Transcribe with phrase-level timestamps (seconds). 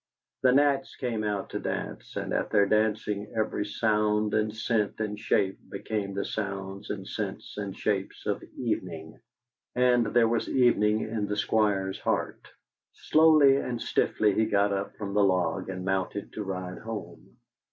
[0.41, 5.19] The gnats came out to dance, and at their dancing, every sound and scent and
[5.19, 9.19] shape became the sounds and scents and shapes of evening;
[9.75, 12.47] and there was evening in the Squire's heart.
[12.93, 17.37] Slowly and stiffly he got up from the log and mounted to ride home.